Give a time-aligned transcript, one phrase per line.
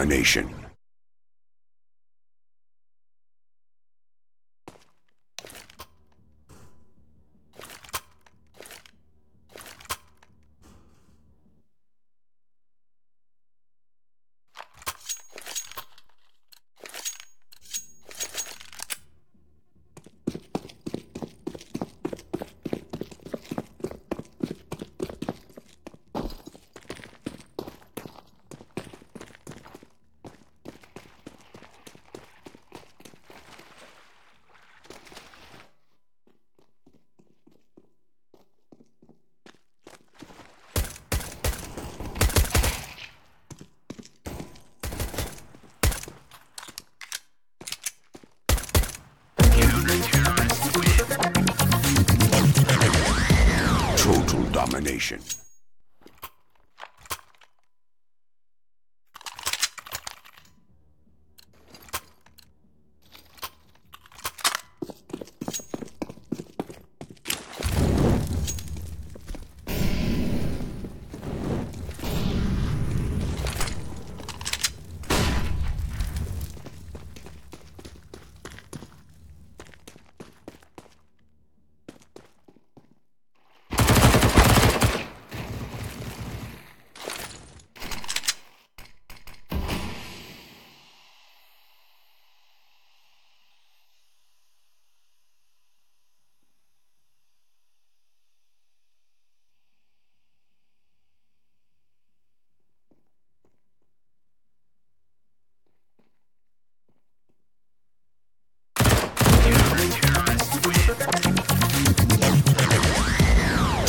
[0.00, 0.59] domination.
[54.66, 55.49] Total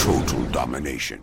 [0.00, 1.20] Total domination.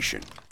[0.00, 0.49] Domination.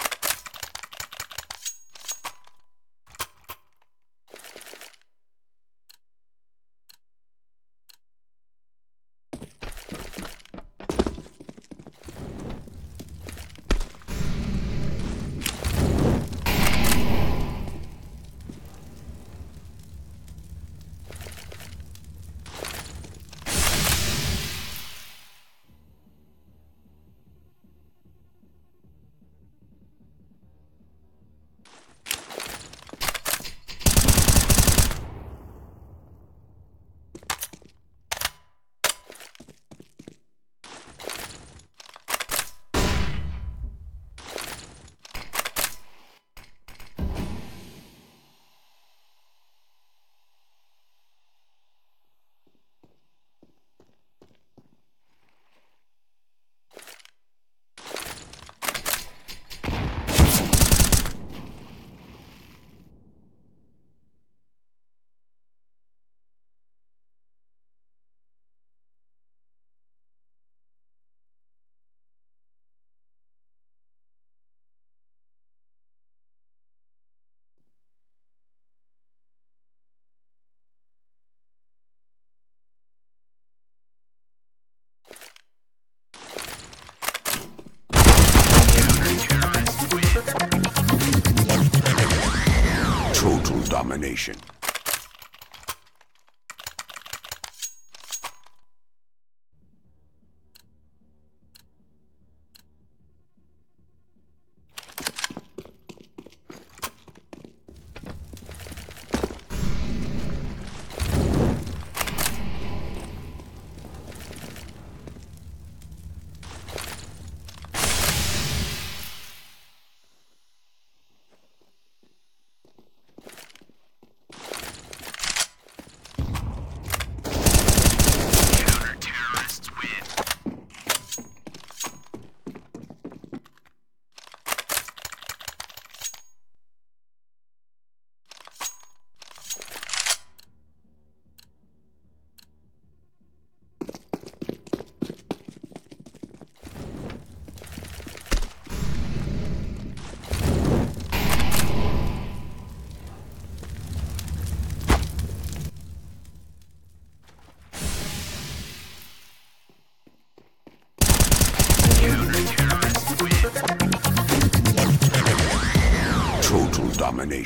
[93.88, 94.57] Total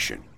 [0.03, 0.32] domination.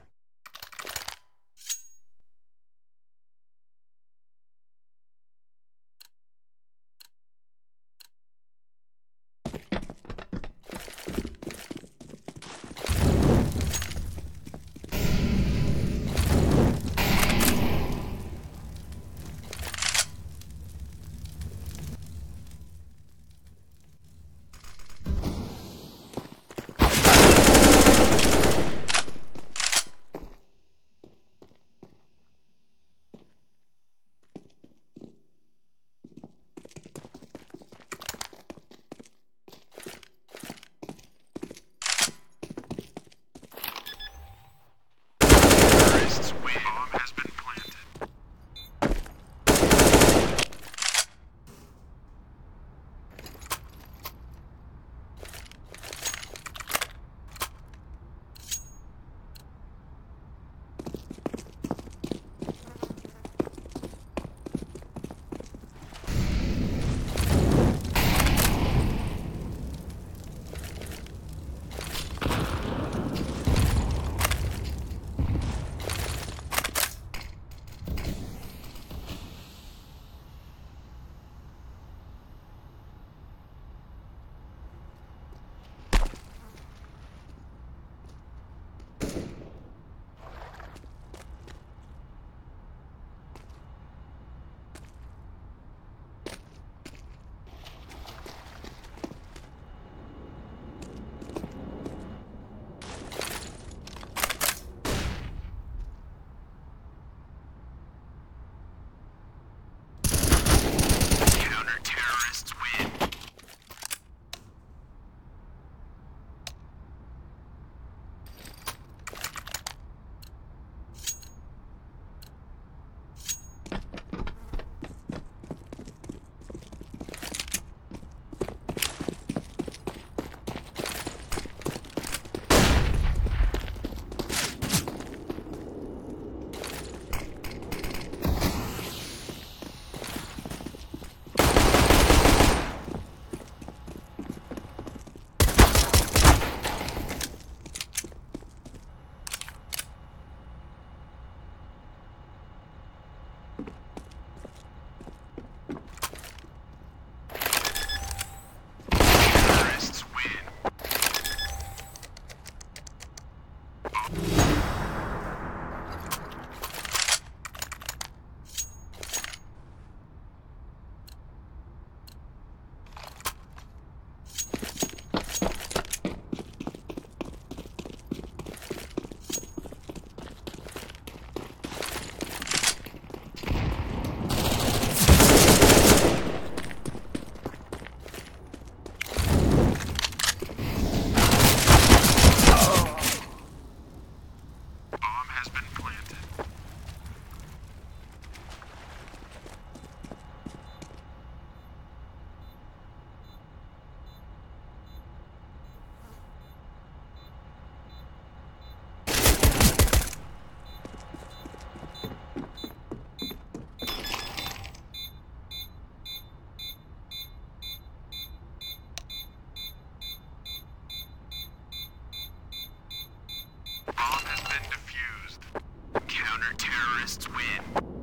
[226.74, 227.93] Counter-terrorists win.